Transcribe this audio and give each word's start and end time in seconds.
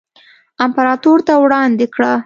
امپراتور 0.65 1.19
ته 1.27 1.33
وړاندې 1.43 1.85
کړه. 1.93 2.13